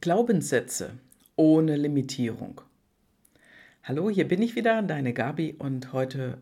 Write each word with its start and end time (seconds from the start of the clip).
Glaubenssätze 0.00 0.92
ohne 1.34 1.74
Limitierung. 1.74 2.60
Hallo, 3.82 4.08
hier 4.08 4.28
bin 4.28 4.40
ich 4.42 4.54
wieder, 4.54 4.80
deine 4.80 5.12
Gabi, 5.12 5.56
und 5.58 5.92
heute 5.92 6.38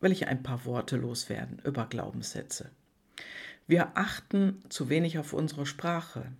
will 0.00 0.10
ich 0.10 0.26
ein 0.26 0.42
paar 0.42 0.64
Worte 0.64 0.96
loswerden 0.96 1.62
über 1.64 1.86
Glaubenssätze. 1.86 2.68
Wir 3.68 3.96
achten 3.96 4.60
zu 4.70 4.88
wenig 4.88 5.20
auf 5.20 5.34
unsere 5.34 5.66
Sprache. 5.66 6.32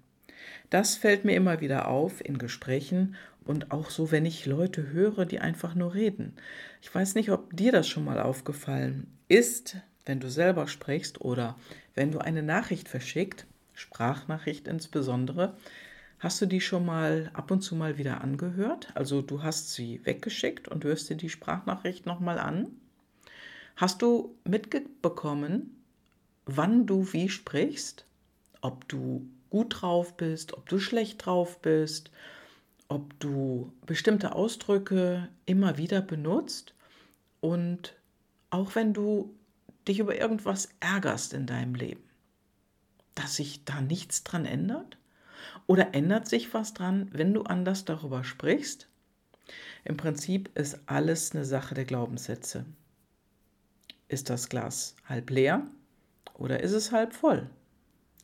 Das 0.69 0.97
fällt 0.97 1.25
mir 1.25 1.37
immer 1.37 1.60
wieder 1.60 1.87
auf 1.87 2.21
in 2.24 2.37
Gesprächen 2.37 3.14
und 3.44 3.71
auch 3.71 3.88
so, 3.88 4.10
wenn 4.10 4.26
ich 4.26 4.44
Leute 4.44 4.88
höre, 4.88 5.24
die 5.24 5.38
einfach 5.38 5.76
nur 5.76 5.94
reden. 5.94 6.35
Ich 6.83 6.92
weiß 6.92 7.14
nicht, 7.14 7.30
ob 7.30 7.56
dir 7.56 7.71
das 7.71 7.87
schon 7.87 8.04
mal 8.04 8.19
aufgefallen 8.19 9.06
ist, 9.28 9.76
wenn 10.04 10.19
du 10.19 10.28
selber 10.28 10.67
sprichst 10.67 11.21
oder 11.21 11.56
wenn 11.94 12.10
du 12.10 12.19
eine 12.19 12.42
Nachricht 12.42 12.88
verschickt, 12.88 13.46
Sprachnachricht 13.72 14.67
insbesondere, 14.67 15.54
Hast 16.19 16.41
du 16.41 16.46
die 16.46 16.62
schon 16.62 16.87
mal 16.87 17.30
ab 17.34 17.51
und 17.51 17.61
zu 17.61 17.75
mal 17.75 17.98
wieder 17.98 18.23
angehört? 18.23 18.88
Also 18.95 19.20
du 19.20 19.43
hast 19.43 19.74
sie 19.74 20.01
weggeschickt 20.05 20.66
und 20.66 20.84
hörst 20.84 21.11
dir 21.11 21.16
die 21.16 21.29
Sprachnachricht 21.29 22.07
nochmal 22.07 22.38
an? 22.38 22.69
Hast 23.77 24.01
du 24.01 24.34
mitbekommen, 24.45 25.84
wann 26.47 26.87
du 26.87 27.12
wie 27.12 27.29
sprichst? 27.29 28.07
Ob 28.62 28.88
du 28.88 29.29
gut 29.51 29.83
drauf 29.83 30.16
bist, 30.16 30.55
ob 30.55 30.66
du 30.69 30.79
schlecht 30.79 31.27
drauf 31.27 31.60
bist, 31.60 32.10
ob 32.88 33.19
du 33.21 33.73
bestimmte 33.85 34.35
Ausdrücke 34.35 35.29
immer 35.45 35.77
wieder 35.77 36.01
benutzt 36.01 36.74
und 37.41 37.95
auch 38.48 38.74
wenn 38.74 38.95
du 38.95 39.35
dich 39.87 39.98
über 39.98 40.19
irgendwas 40.19 40.71
ärgerst 40.80 41.35
in 41.35 41.46
deinem 41.46 41.74
Leben, 41.74 42.02
dass 43.15 43.37
sich 43.37 43.65
da 43.65 43.83
nichts 43.83 44.24
dran 44.24 44.46
ändert? 44.46 44.96
Oder 45.67 45.95
ändert 45.95 46.29
sich 46.29 46.53
was 46.55 46.75
dran, 46.75 47.09
wenn 47.13 47.35
du 47.35 47.43
anders 47.43 47.85
darüber 47.85 48.25
sprichst? 48.25 48.89
Im 49.85 49.97
Prinzip 49.97 50.51
ist 50.57 50.80
alles 50.87 51.35
eine 51.35 51.45
Sache 51.45 51.75
der 51.75 51.85
Glaubenssätze. 51.85 52.65
Ist 54.09 54.30
das 54.30 54.49
Glas 54.49 54.97
halb 55.05 55.30
leer 55.30 55.66
oder 56.35 56.61
ist 56.61 56.73
es 56.73 56.93
halb 56.93 57.13
voll? 57.13 57.49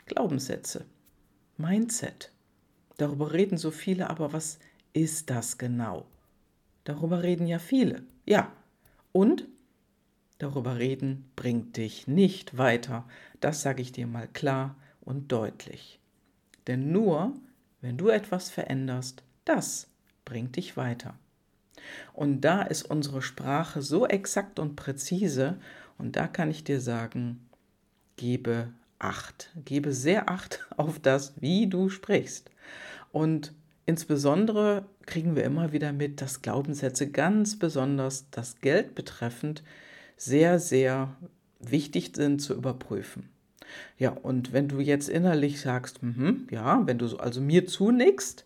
Glaubenssätze, 0.07 0.85
Mindset. 1.57 2.33
Darüber 2.99 3.33
reden 3.33 3.57
so 3.57 3.71
viele, 3.71 4.11
aber 4.11 4.33
was 4.33 4.59
ist 4.93 5.31
das 5.31 5.59
genau? 5.59 6.07
Darüber 6.85 7.23
reden 7.23 7.47
ja 7.47 7.59
viele. 7.59 8.03
Ja. 8.27 8.53
Und 9.13 9.47
darüber 10.39 10.79
reden 10.79 11.31
bringt 11.37 11.77
dich 11.77 12.09
nicht 12.09 12.59
weiter. 12.59 13.09
Das 13.41 13.63
sage 13.63 13.83
ich 13.83 13.93
dir 13.93 14.07
mal 14.07 14.29
klar 14.29 14.77
und 15.01 15.31
deutlich. 15.31 16.02
Denn 16.67 16.93
nur, 16.93 17.35
wenn 17.81 17.97
du 17.97 18.09
etwas 18.09 18.51
veränderst, 18.51 19.23
das 19.45 19.89
bringt 20.25 20.57
dich 20.57 20.77
weiter. 20.77 21.15
Und 22.13 22.43
da 22.43 22.63
ist 22.63 22.83
unsere 22.83 23.23
Sprache 23.23 23.83
so 23.83 24.07
exakt 24.07 24.59
und 24.59 24.77
präzise, 24.77 25.59
und 25.99 26.17
da 26.17 26.27
kann 26.27 26.51
ich 26.51 26.65
dir 26.65 26.81
sagen, 26.81 27.47
gebe 28.17 28.73
Acht, 28.99 29.51
gebe 29.65 29.93
sehr 29.93 30.31
Acht 30.31 30.67
auf 30.77 30.99
das, 30.99 31.35
wie 31.41 31.67
du 31.69 31.89
sprichst. 31.89 32.51
Und 33.11 33.53
insbesondere 33.85 34.85
kriegen 35.07 35.35
wir 35.35 35.45
immer 35.45 35.73
wieder 35.73 35.93
mit, 35.93 36.21
dass 36.21 36.43
Glaubenssätze 36.43 37.11
ganz 37.11 37.59
besonders 37.59 38.31
das 38.31 38.61
Geld 38.61 38.95
betreffend 38.95 39.63
sehr, 40.17 40.61
sehr 40.61 41.17
wichtig 41.59 42.13
sind 42.15 42.41
zu 42.41 42.55
überprüfen. 42.55 43.32
Ja, 43.99 44.11
und 44.11 44.53
wenn 44.53 44.69
du 44.69 44.81
jetzt 44.81 45.09
innerlich 45.09 45.61
sagst, 45.61 46.03
mh, 46.03 46.35
ja, 46.51 46.87
wenn 46.87 46.99
du 46.99 47.17
also 47.17 47.41
mir 47.41 47.67
zunickst, 47.67 48.45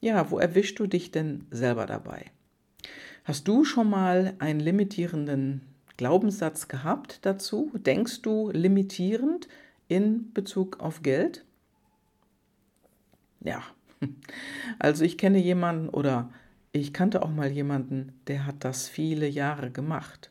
ja, 0.00 0.30
wo 0.30 0.38
erwischst 0.38 0.78
du 0.78 0.86
dich 0.86 1.10
denn 1.10 1.46
selber 1.50 1.86
dabei? 1.86 2.26
Hast 3.24 3.48
du 3.48 3.64
schon 3.64 3.90
mal 3.90 4.34
einen 4.38 4.60
limitierenden 4.60 5.62
Glaubenssatz 5.96 6.68
gehabt 6.68 7.20
dazu? 7.22 7.72
Denkst 7.74 8.22
du 8.22 8.50
limitierend 8.52 9.48
in 9.88 10.32
Bezug 10.32 10.80
auf 10.80 11.02
Geld? 11.02 11.44
Ja, 13.40 13.62
also 14.78 15.04
ich 15.04 15.18
kenne 15.18 15.38
jemanden 15.38 15.88
oder 15.88 16.30
ich 16.72 16.92
kannte 16.92 17.22
auch 17.22 17.30
mal 17.30 17.50
jemanden, 17.50 18.12
der 18.26 18.46
hat 18.46 18.64
das 18.64 18.88
viele 18.88 19.28
Jahre 19.28 19.70
gemacht. 19.70 20.30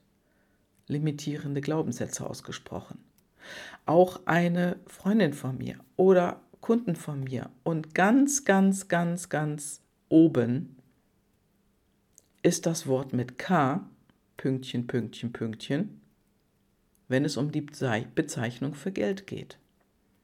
Limitierende 0.88 1.62
Glaubenssätze 1.62 2.30
ausgesprochen 2.30 3.05
auch 3.86 4.22
eine 4.26 4.78
Freundin 4.88 5.34
von 5.34 5.58
mir 5.58 5.78
oder 5.96 6.42
Kunden 6.62 6.96
von 6.96 7.24
mir. 7.24 7.50
Und 7.64 7.94
ganz, 7.94 8.46
ganz, 8.46 8.88
ganz, 8.88 9.30
ganz 9.30 9.82
oben 10.10 10.78
ist 12.42 12.66
das 12.66 12.88
Wort 12.88 13.14
mit 13.14 13.38
K, 13.38 13.88
Pünktchen, 14.38 14.88
Pünktchen, 14.88 15.32
Pünktchen, 15.32 16.02
wenn 17.08 17.26
es 17.26 17.38
um 17.38 17.52
die 17.52 17.62
Bezeichnung 17.62 18.76
für 18.76 18.92
Geld 18.92 19.28
geht. 19.28 19.58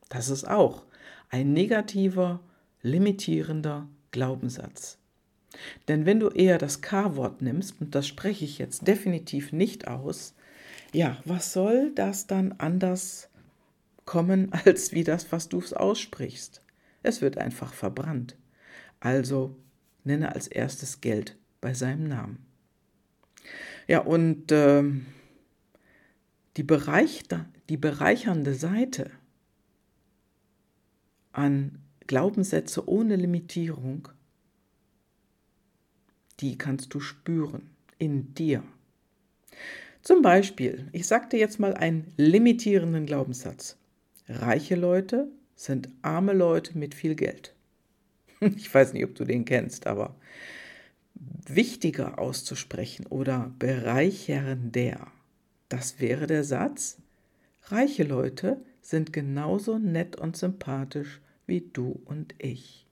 Das 0.10 0.30
ist 0.30 0.48
auch 0.48 0.84
ein 1.30 1.54
negativer, 1.54 2.42
limitierender 2.82 3.88
Glaubenssatz. 4.12 4.98
Denn 5.88 6.06
wenn 6.06 6.20
du 6.20 6.30
eher 6.30 6.58
das 6.58 6.82
K-Wort 6.82 7.42
nimmst, 7.42 7.80
und 7.82 7.96
das 7.96 8.08
spreche 8.08 8.46
ich 8.46 8.58
jetzt 8.58 8.88
definitiv 8.88 9.52
nicht 9.52 9.88
aus, 9.88 10.34
ja, 10.94 11.22
was 11.26 11.54
soll 11.54 11.92
das 11.96 12.28
dann 12.28 12.54
anders 12.54 13.30
kommen 14.06 14.52
als 14.66 14.92
wie 14.92 15.04
das, 15.04 15.32
was 15.32 15.50
du 15.50 15.60
aussprichst? 15.60 16.62
Es 17.04 17.22
wird 17.22 17.38
einfach 17.38 17.74
verbrannt. 17.74 18.38
Also 19.00 19.56
nenne 20.04 20.34
als 20.34 20.48
erstes 20.48 21.02
Geld 21.02 21.38
bei 21.60 21.74
seinem 21.74 22.08
Namen. 22.08 22.46
Ja, 23.88 24.00
und 24.00 24.52
äh, 24.52 24.84
die, 26.58 26.64
Bereich, 26.64 27.24
die 27.70 27.78
bereichernde 27.78 28.54
Seite 28.54 29.12
an 31.32 31.80
Glaubenssätze 32.08 32.88
ohne 32.88 33.16
Limitierung, 33.16 34.10
die 36.40 36.58
kannst 36.58 36.94
du 36.94 37.00
spüren 37.00 37.70
in 37.98 38.34
dir. 38.34 38.64
Zum 40.02 40.24
Beispiel, 40.24 40.88
ich 40.94 41.06
sagte 41.08 41.38
jetzt 41.38 41.60
mal 41.60 41.76
einen 41.76 42.12
limitierenden 42.18 43.06
Glaubenssatz. 43.06 43.78
Reiche 44.28 44.76
Leute 44.76 45.28
sind 45.56 45.90
arme 46.02 46.34
Leute 46.34 46.78
mit 46.78 46.96
viel 46.96 47.16
Geld. 47.16 47.54
Ich 48.58 48.74
weiß 48.74 48.94
nicht, 48.94 49.04
ob 49.04 49.14
du 49.14 49.24
den 49.24 49.46
kennst, 49.46 49.86
aber 49.86 50.16
wichtiger 51.48 52.18
auszusprechen 52.18 53.06
oder 53.06 53.54
bereichernder, 53.60 55.12
das 55.70 56.00
wäre 56.00 56.26
der 56.26 56.44
Satz, 56.44 56.98
reiche 57.66 58.04
Leute 58.04 58.60
sind 58.82 59.14
genauso 59.14 59.78
nett 59.78 60.16
und 60.16 60.36
sympathisch 60.36 61.22
wie 61.46 61.62
du 61.74 62.02
und 62.06 62.34
ich. 62.40 62.88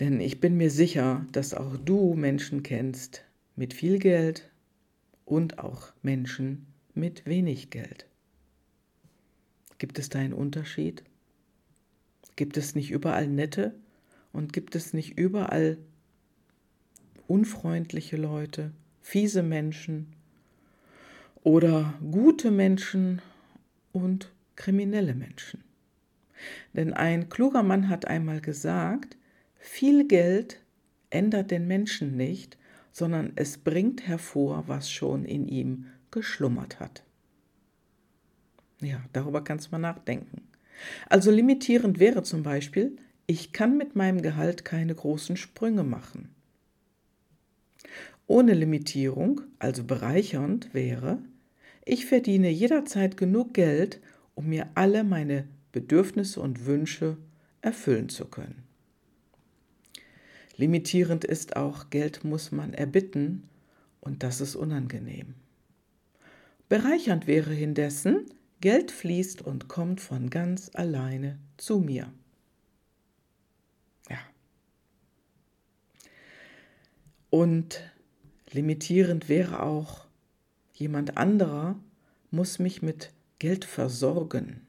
Denn 0.00 0.20
ich 0.20 0.40
bin 0.40 0.56
mir 0.56 0.70
sicher, 0.70 1.24
dass 1.30 1.54
auch 1.54 1.76
du 1.76 2.14
Menschen 2.14 2.64
kennst 2.64 3.22
mit 3.54 3.74
viel 3.74 3.98
Geld, 3.98 4.49
und 5.30 5.60
auch 5.60 5.92
Menschen 6.02 6.66
mit 6.92 7.24
wenig 7.24 7.70
Geld. 7.70 8.06
Gibt 9.78 10.00
es 10.00 10.08
da 10.08 10.18
einen 10.18 10.32
Unterschied? 10.32 11.04
Gibt 12.34 12.56
es 12.56 12.74
nicht 12.74 12.90
überall 12.90 13.28
nette 13.28 13.78
und 14.32 14.52
gibt 14.52 14.74
es 14.74 14.92
nicht 14.92 15.16
überall 15.16 15.78
unfreundliche 17.28 18.16
Leute, 18.16 18.72
fiese 19.02 19.44
Menschen 19.44 20.08
oder 21.44 21.94
gute 22.10 22.50
Menschen 22.50 23.22
und 23.92 24.32
kriminelle 24.56 25.14
Menschen? 25.14 25.62
Denn 26.74 26.92
ein 26.92 27.28
kluger 27.28 27.62
Mann 27.62 27.88
hat 27.88 28.04
einmal 28.04 28.40
gesagt, 28.40 29.16
viel 29.60 30.08
Geld 30.08 30.60
ändert 31.10 31.52
den 31.52 31.68
Menschen 31.68 32.16
nicht, 32.16 32.58
sondern 32.92 33.32
es 33.36 33.58
bringt 33.58 34.06
hervor, 34.06 34.64
was 34.66 34.90
schon 34.90 35.24
in 35.24 35.46
ihm 35.48 35.86
geschlummert 36.10 36.80
hat. 36.80 37.04
Ja, 38.80 39.00
darüber 39.12 39.44
kannst 39.44 39.66
du 39.66 39.70
mal 39.72 39.78
nachdenken. 39.78 40.42
Also 41.08 41.30
limitierend 41.30 41.98
wäre 41.98 42.22
zum 42.22 42.42
Beispiel, 42.42 42.96
ich 43.26 43.52
kann 43.52 43.76
mit 43.76 43.94
meinem 43.94 44.22
Gehalt 44.22 44.64
keine 44.64 44.94
großen 44.94 45.36
Sprünge 45.36 45.84
machen. 45.84 46.34
Ohne 48.26 48.54
Limitierung, 48.54 49.42
also 49.58 49.84
bereichernd, 49.84 50.72
wäre, 50.72 51.18
ich 51.84 52.06
verdiene 52.06 52.50
jederzeit 52.50 53.16
genug 53.16 53.54
Geld, 53.54 54.00
um 54.34 54.48
mir 54.48 54.68
alle 54.74 55.04
meine 55.04 55.48
Bedürfnisse 55.72 56.40
und 56.40 56.66
Wünsche 56.66 57.16
erfüllen 57.60 58.08
zu 58.08 58.26
können. 58.26 58.69
Limitierend 60.60 61.24
ist 61.24 61.56
auch, 61.56 61.88
Geld 61.88 62.22
muss 62.22 62.52
man 62.52 62.74
erbitten 62.74 63.48
und 64.02 64.22
das 64.22 64.42
ist 64.42 64.56
unangenehm. 64.56 65.32
Bereichernd 66.68 67.26
wäre 67.26 67.54
hindessen, 67.54 68.26
Geld 68.60 68.90
fließt 68.90 69.40
und 69.40 69.68
kommt 69.68 70.02
von 70.02 70.28
ganz 70.28 70.70
alleine 70.74 71.38
zu 71.56 71.78
mir. 71.78 72.12
Ja. 74.10 74.18
Und 77.30 77.90
limitierend 78.50 79.30
wäre 79.30 79.62
auch, 79.62 80.04
jemand 80.74 81.16
anderer 81.16 81.80
muss 82.30 82.58
mich 82.58 82.82
mit 82.82 83.14
Geld 83.38 83.64
versorgen. 83.64 84.66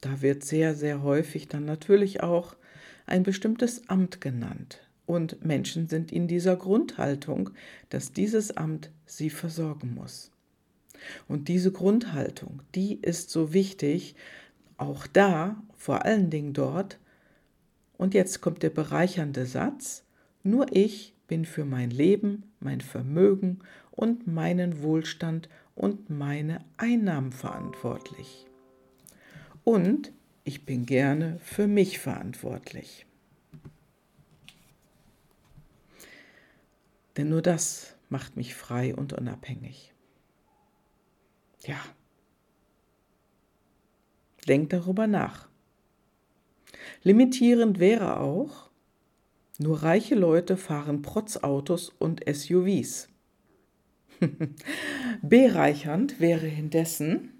Da 0.00 0.22
wird 0.22 0.42
sehr, 0.42 0.74
sehr 0.74 1.04
häufig 1.04 1.46
dann 1.46 1.66
natürlich 1.66 2.24
auch 2.24 2.56
ein 3.06 3.22
bestimmtes 3.22 3.88
Amt 3.88 4.20
genannt. 4.20 4.80
Und 5.06 5.44
Menschen 5.44 5.86
sind 5.86 6.10
in 6.12 6.26
dieser 6.26 6.56
Grundhaltung, 6.56 7.50
dass 7.90 8.12
dieses 8.12 8.56
Amt 8.56 8.90
sie 9.06 9.30
versorgen 9.30 9.94
muss. 9.94 10.32
Und 11.28 11.48
diese 11.48 11.70
Grundhaltung, 11.70 12.62
die 12.74 13.00
ist 13.00 13.30
so 13.30 13.52
wichtig, 13.52 14.16
auch 14.76 15.06
da, 15.06 15.62
vor 15.76 16.04
allen 16.04 16.30
Dingen 16.30 16.52
dort. 16.52 16.98
Und 17.96 18.14
jetzt 18.14 18.40
kommt 18.40 18.62
der 18.62 18.70
bereichernde 18.70 19.46
Satz, 19.46 20.04
nur 20.42 20.66
ich 20.74 21.14
bin 21.28 21.44
für 21.44 21.64
mein 21.64 21.90
Leben, 21.90 22.44
mein 22.60 22.80
Vermögen 22.80 23.60
und 23.90 24.26
meinen 24.26 24.82
Wohlstand 24.82 25.48
und 25.74 26.10
meine 26.10 26.64
Einnahmen 26.76 27.32
verantwortlich. 27.32 28.46
Und 29.64 30.12
ich 30.46 30.64
bin 30.64 30.86
gerne 30.86 31.40
für 31.40 31.66
mich 31.66 31.98
verantwortlich. 31.98 33.04
Denn 37.16 37.28
nur 37.28 37.42
das 37.42 37.96
macht 38.08 38.36
mich 38.36 38.54
frei 38.54 38.94
und 38.94 39.12
unabhängig. 39.12 39.92
Ja. 41.64 41.80
Denk 44.46 44.70
darüber 44.70 45.08
nach. 45.08 45.48
Limitierend 47.02 47.80
wäre 47.80 48.20
auch, 48.20 48.70
nur 49.58 49.82
reiche 49.82 50.14
Leute 50.14 50.56
fahren 50.56 51.02
Protzautos 51.02 51.88
und 51.88 52.22
SUVs. 52.24 53.08
Bereichernd 55.22 56.20
wäre 56.20 56.46
indessen, 56.46 57.35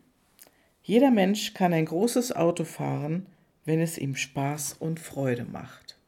jeder 0.87 1.11
Mensch 1.11 1.53
kann 1.53 1.73
ein 1.73 1.87
großes 1.87 2.37
Auto 2.37 2.63
fahren, 2.63 3.27
wenn 3.65 3.81
es 3.81 3.99
ihm 3.99 4.15
Spaß 4.15 4.77
und 4.79 5.01
Freude 5.01 5.45
macht. 5.45 5.99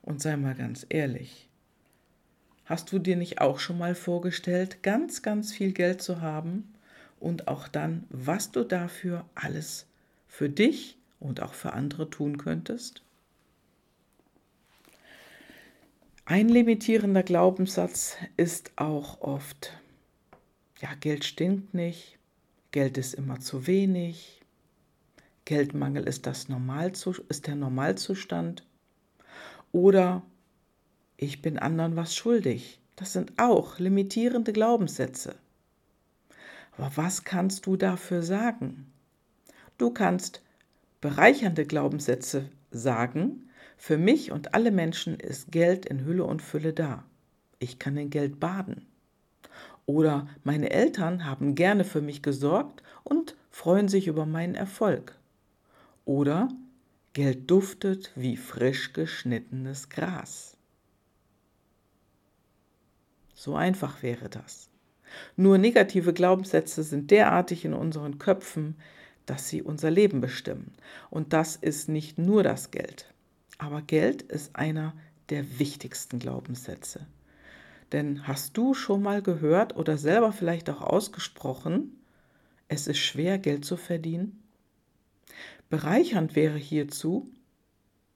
Und 0.00 0.22
sei 0.22 0.38
mal 0.38 0.54
ganz 0.54 0.86
ehrlich, 0.88 1.50
hast 2.64 2.90
du 2.90 2.98
dir 2.98 3.16
nicht 3.16 3.42
auch 3.42 3.58
schon 3.58 3.76
mal 3.76 3.94
vorgestellt, 3.94 4.82
ganz, 4.82 5.20
ganz 5.20 5.52
viel 5.52 5.72
Geld 5.72 6.00
zu 6.00 6.22
haben 6.22 6.72
und 7.20 7.46
auch 7.46 7.68
dann, 7.68 8.04
was 8.08 8.50
du 8.50 8.64
dafür 8.64 9.26
alles 9.34 9.84
für 10.28 10.48
dich 10.48 10.96
und 11.20 11.42
auch 11.42 11.52
für 11.52 11.74
andere 11.74 12.08
tun 12.08 12.38
könntest? 12.38 13.02
Ein 16.24 16.48
limitierender 16.48 17.22
Glaubenssatz 17.22 18.16
ist 18.38 18.72
auch 18.76 19.20
oft, 19.20 19.74
ja, 20.80 20.88
Geld 21.00 21.26
stinkt 21.26 21.74
nicht, 21.74 22.16
Geld 22.74 22.98
ist 22.98 23.14
immer 23.14 23.38
zu 23.38 23.68
wenig, 23.68 24.42
Geldmangel 25.44 26.02
ist, 26.08 26.26
das 26.26 26.48
Normalzu 26.48 27.14
ist 27.28 27.46
der 27.46 27.54
Normalzustand 27.54 28.66
oder 29.70 30.22
ich 31.16 31.40
bin 31.40 31.56
anderen 31.56 31.94
was 31.94 32.16
schuldig. 32.16 32.80
Das 32.96 33.12
sind 33.12 33.34
auch 33.38 33.78
limitierende 33.78 34.52
Glaubenssätze. 34.52 35.36
Aber 36.76 36.90
was 36.96 37.22
kannst 37.22 37.66
du 37.66 37.76
dafür 37.76 38.24
sagen? 38.24 38.92
Du 39.78 39.90
kannst 39.90 40.42
bereichernde 41.00 41.66
Glaubenssätze 41.66 42.48
sagen. 42.72 43.50
Für 43.76 43.98
mich 43.98 44.32
und 44.32 44.52
alle 44.52 44.72
Menschen 44.72 45.20
ist 45.20 45.52
Geld 45.52 45.86
in 45.86 46.04
Hülle 46.04 46.24
und 46.24 46.42
Fülle 46.42 46.72
da. 46.72 47.04
Ich 47.60 47.78
kann 47.78 47.96
in 47.96 48.10
Geld 48.10 48.40
baden. 48.40 48.84
Oder 49.86 50.28
meine 50.44 50.70
Eltern 50.70 51.26
haben 51.26 51.54
gerne 51.54 51.84
für 51.84 52.00
mich 52.00 52.22
gesorgt 52.22 52.82
und 53.02 53.36
freuen 53.50 53.88
sich 53.88 54.06
über 54.06 54.26
meinen 54.26 54.54
Erfolg. 54.54 55.18
Oder 56.04 56.48
Geld 57.12 57.50
duftet 57.50 58.10
wie 58.16 58.36
frisch 58.36 58.92
geschnittenes 58.92 59.88
Gras. 59.88 60.56
So 63.34 63.54
einfach 63.54 64.02
wäre 64.02 64.28
das. 64.28 64.68
Nur 65.36 65.58
negative 65.58 66.12
Glaubenssätze 66.12 66.82
sind 66.82 67.10
derartig 67.10 67.64
in 67.64 67.74
unseren 67.74 68.18
Köpfen, 68.18 68.76
dass 69.26 69.48
sie 69.48 69.62
unser 69.62 69.90
Leben 69.90 70.20
bestimmen. 70.20 70.74
Und 71.10 71.32
das 71.32 71.56
ist 71.56 71.88
nicht 71.88 72.18
nur 72.18 72.42
das 72.42 72.70
Geld. 72.70 73.12
Aber 73.58 73.82
Geld 73.82 74.22
ist 74.22 74.56
einer 74.56 74.94
der 75.30 75.58
wichtigsten 75.58 76.18
Glaubenssätze. 76.18 77.06
Denn 77.94 78.26
hast 78.26 78.56
du 78.56 78.74
schon 78.74 79.02
mal 79.02 79.22
gehört 79.22 79.76
oder 79.76 79.96
selber 79.96 80.32
vielleicht 80.32 80.68
auch 80.68 80.80
ausgesprochen, 80.80 81.96
es 82.66 82.88
ist 82.88 82.98
schwer, 82.98 83.38
Geld 83.38 83.64
zu 83.64 83.76
verdienen? 83.76 84.42
Bereichernd 85.70 86.34
wäre 86.34 86.58
hierzu, 86.58 87.30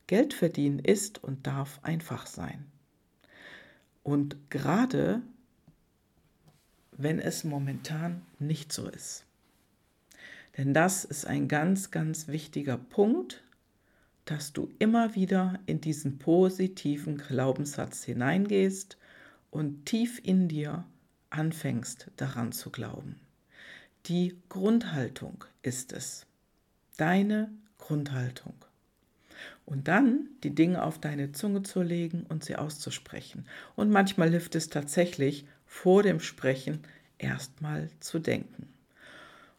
Geld 0.08 0.34
verdienen 0.34 0.80
ist 0.80 1.22
und 1.22 1.46
darf 1.46 1.78
einfach 1.84 2.26
sein. 2.26 2.66
Und 4.02 4.50
gerade 4.50 5.22
wenn 6.90 7.20
es 7.20 7.44
momentan 7.44 8.22
nicht 8.40 8.72
so 8.72 8.88
ist. 8.88 9.26
Denn 10.56 10.74
das 10.74 11.04
ist 11.04 11.24
ein 11.24 11.46
ganz, 11.46 11.92
ganz 11.92 12.26
wichtiger 12.26 12.78
Punkt, 12.78 13.44
dass 14.24 14.52
du 14.52 14.72
immer 14.80 15.14
wieder 15.14 15.60
in 15.66 15.80
diesen 15.80 16.18
positiven 16.18 17.16
Glaubenssatz 17.16 18.02
hineingehst 18.02 18.98
und 19.50 19.86
tief 19.86 20.20
in 20.22 20.48
dir 20.48 20.84
anfängst 21.30 22.10
daran 22.16 22.52
zu 22.52 22.70
glauben. 22.70 23.20
Die 24.06 24.40
Grundhaltung 24.48 25.44
ist 25.62 25.92
es. 25.92 26.26
Deine 26.96 27.50
Grundhaltung. 27.78 28.54
Und 29.64 29.86
dann 29.86 30.28
die 30.42 30.54
Dinge 30.54 30.82
auf 30.82 30.98
deine 30.98 31.32
Zunge 31.32 31.62
zu 31.62 31.82
legen 31.82 32.24
und 32.28 32.44
sie 32.44 32.56
auszusprechen. 32.56 33.46
Und 33.76 33.90
manchmal 33.90 34.30
hilft 34.30 34.54
es 34.54 34.68
tatsächlich, 34.68 35.46
vor 35.66 36.02
dem 36.02 36.20
Sprechen 36.20 36.80
erstmal 37.18 37.90
zu 38.00 38.18
denken. 38.18 38.72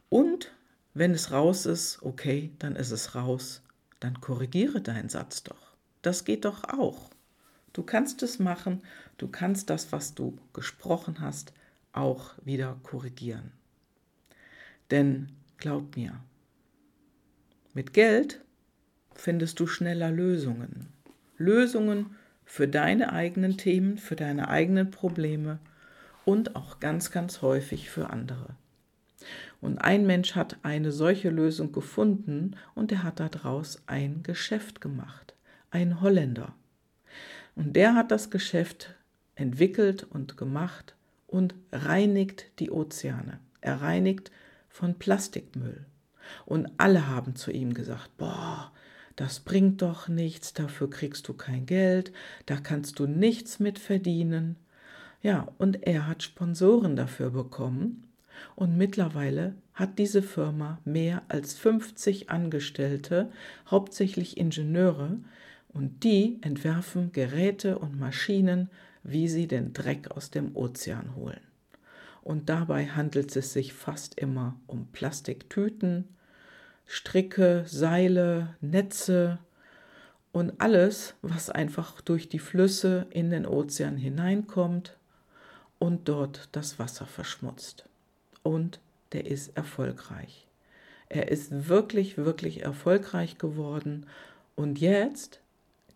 Und 0.09 0.51
wenn 0.95 1.11
es 1.11 1.31
raus 1.31 1.67
ist, 1.67 2.01
okay, 2.01 2.51
dann 2.57 2.75
ist 2.75 2.91
es 2.91 3.13
raus, 3.13 3.61
dann 3.99 4.19
korrigiere 4.19 4.81
deinen 4.81 5.09
Satz 5.09 5.43
doch. 5.43 5.75
Das 6.01 6.25
geht 6.25 6.45
doch 6.45 6.63
auch. 6.63 7.11
Du 7.73 7.83
kannst 7.83 8.23
es 8.23 8.39
machen, 8.39 8.81
du 9.17 9.27
kannst 9.27 9.69
das, 9.69 9.91
was 9.91 10.15
du 10.15 10.37
gesprochen 10.53 11.19
hast, 11.19 11.53
auch 11.93 12.33
wieder 12.43 12.77
korrigieren. 12.83 13.51
Denn 14.91 15.29
glaub 15.57 15.95
mir, 15.95 16.19
mit 17.73 17.93
Geld 17.93 18.41
findest 19.13 19.59
du 19.59 19.67
schneller 19.67 20.11
Lösungen. 20.11 20.87
Lösungen 21.37 22.15
für 22.43 22.67
deine 22.67 23.13
eigenen 23.13 23.57
Themen, 23.57 23.97
für 23.97 24.15
deine 24.15 24.49
eigenen 24.49 24.89
Probleme 24.89 25.59
und 26.25 26.55
auch 26.55 26.79
ganz, 26.79 27.11
ganz 27.11 27.41
häufig 27.41 27.89
für 27.89 28.09
andere. 28.09 28.55
Und 29.61 29.79
ein 29.79 30.07
Mensch 30.07 30.35
hat 30.35 30.57
eine 30.63 30.91
solche 30.91 31.29
Lösung 31.29 31.71
gefunden 31.71 32.55
und 32.75 32.91
er 32.91 33.03
hat 33.03 33.19
daraus 33.19 33.83
ein 33.87 34.23
Geschäft 34.23 34.81
gemacht. 34.81 35.35
Ein 35.69 36.01
Holländer. 36.01 36.55
Und 37.59 37.75
der 37.75 37.93
hat 37.93 38.09
das 38.09 38.29
Geschäft 38.29 38.95
entwickelt 39.35 40.07
und 40.09 40.37
gemacht 40.37 40.95
und 41.27 41.55
reinigt 41.73 42.45
die 42.59 42.71
Ozeane. 42.71 43.41
Er 43.59 43.81
reinigt 43.81 44.31
von 44.69 44.97
Plastikmüll. 44.97 45.85
Und 46.45 46.71
alle 46.77 47.07
haben 47.07 47.35
zu 47.35 47.51
ihm 47.51 47.73
gesagt, 47.73 48.15
boah, 48.15 48.71
das 49.17 49.41
bringt 49.41 49.81
doch 49.81 50.07
nichts, 50.07 50.53
dafür 50.53 50.89
kriegst 50.89 51.27
du 51.27 51.33
kein 51.33 51.65
Geld, 51.65 52.13
da 52.45 52.55
kannst 52.55 52.97
du 52.97 53.07
nichts 53.07 53.59
mit 53.59 53.77
verdienen. 53.77 54.55
Ja, 55.21 55.49
und 55.57 55.85
er 55.85 56.07
hat 56.07 56.23
Sponsoren 56.23 56.95
dafür 56.95 57.29
bekommen 57.29 58.07
und 58.55 58.77
mittlerweile 58.77 59.53
hat 59.73 59.99
diese 59.99 60.21
Firma 60.21 60.79
mehr 60.85 61.23
als 61.27 61.55
50 61.55 62.29
Angestellte, 62.29 63.29
hauptsächlich 63.69 64.37
Ingenieure, 64.37 65.17
und 65.73 66.03
die 66.03 66.39
entwerfen 66.41 67.11
Geräte 67.11 67.77
und 67.79 67.99
Maschinen, 67.99 68.69
wie 69.03 69.27
sie 69.27 69.47
den 69.47 69.73
Dreck 69.73 70.11
aus 70.11 70.31
dem 70.31 70.55
Ozean 70.55 71.15
holen. 71.15 71.39
Und 72.21 72.49
dabei 72.49 72.87
handelt 72.87 73.35
es 73.35 73.53
sich 73.53 73.73
fast 73.73 74.19
immer 74.19 74.59
um 74.67 74.87
Plastiktüten, 74.87 76.07
Stricke, 76.85 77.63
Seile, 77.67 78.55
Netze 78.61 79.39
und 80.31 80.59
alles, 80.59 81.15
was 81.21 81.49
einfach 81.49 82.01
durch 82.01 82.29
die 82.29 82.39
Flüsse 82.39 83.07
in 83.09 83.29
den 83.29 83.45
Ozean 83.45 83.97
hineinkommt 83.97 84.97
und 85.79 86.09
dort 86.09 86.49
das 86.51 86.77
Wasser 86.77 87.05
verschmutzt. 87.05 87.85
Und 88.43 88.79
der 89.11 89.25
ist 89.25 89.55
erfolgreich. 89.55 90.47
Er 91.07 91.29
ist 91.29 91.67
wirklich, 91.67 92.17
wirklich 92.17 92.61
erfolgreich 92.61 93.37
geworden 93.37 94.05
und 94.55 94.79
jetzt 94.79 95.39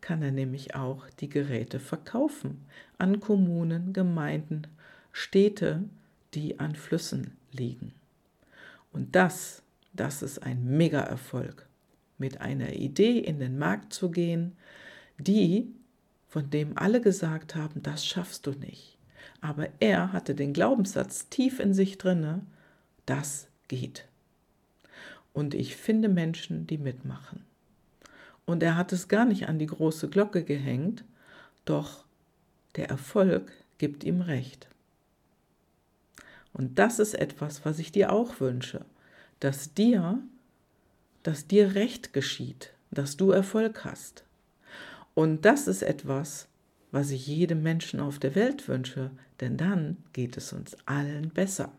kann 0.03 0.22
er 0.22 0.31
nämlich 0.31 0.75
auch 0.75 1.10
die 1.22 1.29
Geräte 1.29 1.79
verkaufen 1.79 2.65
an 2.98 3.22
Kommunen, 3.22 3.93
Gemeinden, 3.93 4.67
Städte, 5.13 5.86
die 6.33 6.60
an 6.60 6.75
Flüssen 6.75 7.38
liegen. 7.53 7.93
Und 8.91 9.15
das, 9.15 9.63
das 9.93 10.22
ist 10.22 10.43
ein 10.43 10.65
Mega-Erfolg, 10.77 11.67
mit 12.17 12.41
einer 12.41 12.74
Idee 12.74 13.17
in 13.17 13.39
den 13.39 13.57
Markt 13.57 13.93
zu 13.93 14.12
gehen, 14.12 14.57
die, 15.17 15.72
von 16.27 16.50
dem 16.50 16.77
alle 16.77 17.00
gesagt 17.00 17.55
haben, 17.55 17.81
das 17.81 18.05
schaffst 18.05 18.45
du 18.45 18.51
nicht. 18.51 18.98
Aber 19.39 19.69
er 19.79 20.12
hatte 20.12 20.36
den 20.36 20.51
Glaubenssatz 20.51 21.29
tief 21.29 21.62
in 21.62 21.74
sich 21.74 21.98
drinne, 21.98 22.41
das 23.05 23.48
geht. 23.69 24.05
Und 25.31 25.53
ich 25.53 25.77
finde 25.77 26.10
Menschen, 26.10 26.67
die 26.67 26.77
mitmachen. 26.77 27.45
Und 28.46 28.64
er 28.64 28.76
hat 28.76 28.92
es 28.92 29.08
gar 29.08 29.26
nicht 29.26 29.48
an 29.48 29.60
die 29.60 29.68
große 29.68 30.10
Glocke 30.10 30.44
gehängt, 30.44 31.04
doch 31.66 32.04
der 32.76 32.90
Erfolg 32.90 33.52
gibt 33.78 34.04
ihm 34.04 34.22
recht. 34.22 34.68
Und 36.54 36.78
das 36.78 37.00
ist 37.00 37.16
etwas, 37.16 37.66
was 37.66 37.80
ich 37.80 37.92
dir 37.92 38.12
auch 38.12 38.40
wünsche, 38.40 38.86
dass 39.40 39.74
dir, 39.74 40.20
dass 41.24 41.48
dir 41.48 41.76
Recht 41.76 42.14
geschieht, 42.14 42.74
dass 42.92 43.18
du 43.18 43.32
Erfolg 43.32 43.86
hast. 43.86 44.24
Und 45.16 45.46
das 45.46 45.68
ist 45.68 45.84
etwas, 45.84 46.48
was 46.92 47.10
ich 47.10 47.28
jedem 47.28 47.64
Menschen 47.64 48.00
auf 48.00 48.20
der 48.20 48.36
Welt 48.36 48.68
wünsche, 48.68 49.12
denn 49.40 49.58
dann 49.58 49.98
geht 50.14 50.38
es 50.38 50.54
uns 50.54 50.78
allen 50.86 51.30
besser. 51.30 51.72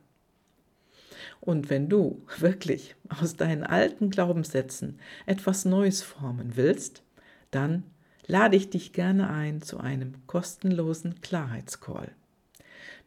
Und 1.41 1.71
wenn 1.71 1.89
du 1.89 2.23
wirklich 2.39 2.97
aus 3.09 3.37
deinen 3.37 3.65
alten 3.65 4.11
Glaubenssätzen 4.11 4.99
etwas 5.27 5.65
Neues 5.65 6.03
formen 6.03 6.57
willst, 6.57 7.03
dann 7.51 7.85
lade 8.27 8.57
ich 8.57 8.71
dich 8.71 8.93
gerne 8.93 9.31
ein 9.31 9.63
zu 9.63 9.79
einem 9.79 10.27
kostenlosen 10.27 11.21
Klarheitscall. 11.21 12.13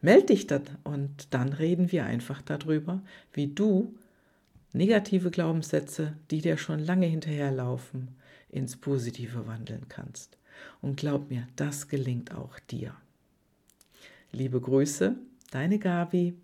Meld 0.02 0.30
dich 0.30 0.48
dann 0.48 0.64
und 0.84 1.34
dann 1.34 1.54
reden 1.54 1.92
wir 1.92 2.06
einfach 2.06 2.42
darüber, 2.42 3.02
wie 3.34 3.48
du 3.48 3.96
negative 4.74 5.32
Glaubenssätze, 5.32 6.16
die 6.30 6.42
dir 6.42 6.58
schon 6.58 6.80
lange 6.80 7.08
hinterherlaufen, 7.08 8.10
ins 8.50 8.78
Positive 8.78 9.48
wandeln 9.48 9.88
kannst. 9.90 10.38
Und 10.82 10.98
glaub 10.98 11.30
mir, 11.30 11.48
das 11.56 11.88
gelingt 11.88 12.34
auch 12.34 12.60
dir. 12.60 12.96
Liebe 14.32 14.62
Grüße, 14.62 15.16
deine 15.52 15.80
Gabi. 15.80 16.36